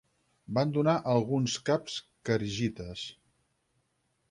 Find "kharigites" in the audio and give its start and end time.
2.31-3.07